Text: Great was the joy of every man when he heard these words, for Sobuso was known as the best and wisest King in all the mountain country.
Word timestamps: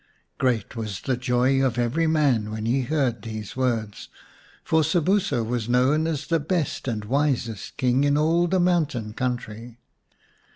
Great 0.39 0.75
was 0.75 1.01
the 1.01 1.15
joy 1.15 1.63
of 1.63 1.77
every 1.77 2.07
man 2.07 2.49
when 2.49 2.65
he 2.65 2.81
heard 2.81 3.21
these 3.21 3.55
words, 3.55 4.09
for 4.63 4.81
Sobuso 4.81 5.43
was 5.45 5.69
known 5.69 6.07
as 6.07 6.25
the 6.25 6.39
best 6.39 6.87
and 6.87 7.05
wisest 7.05 7.77
King 7.77 8.03
in 8.03 8.17
all 8.17 8.47
the 8.47 8.59
mountain 8.59 9.13
country. 9.13 9.77